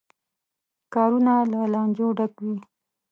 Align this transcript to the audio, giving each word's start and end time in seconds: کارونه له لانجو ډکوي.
کارونه 0.93 1.33
له 1.51 1.61
لانجو 1.73 2.07
ډکوي. 2.17 2.57